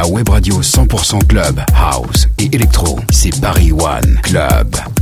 La 0.00 0.06
web 0.06 0.30
radio 0.30 0.62
100% 0.62 1.26
club, 1.26 1.60
house 1.74 2.26
et 2.38 2.48
électro, 2.54 2.98
c'est 3.10 3.38
Paris 3.38 3.70
One 3.70 4.18
Club. 4.22 4.99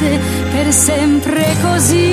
fosse 0.00 0.18
per 0.50 0.72
sempre 0.72 1.56
così. 1.60 2.09